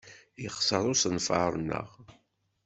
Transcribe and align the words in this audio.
Yexṣer 0.43 0.83
usenfar-nneɣ. 0.91 1.89